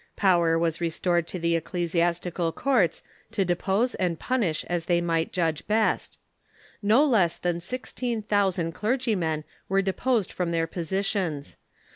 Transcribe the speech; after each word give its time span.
Power 0.15 0.57
was 0.57 0.81
restored 0.81 1.27
to 1.27 1.37
the 1.37 1.53
ecclesi 1.53 2.01
astical 2.01 2.55
courts 2.55 3.03
to 3.33 3.45
depose 3.45 3.93
and 3.93 4.19
punish 4.19 4.63
as 4.63 4.85
they 4.85 4.99
might 4.99 5.31
judge 5.31 5.67
best. 5.67 6.17
No 6.81 7.05
less 7.05 7.37
than 7.37 7.59
sixteen 7.59 8.23
thousand 8.23 8.71
clergymen 8.71 9.43
were 9.69 9.83
deposed 9.83 10.31
from 10.33 10.49
their 10.49 10.65
positions. 10.65 11.57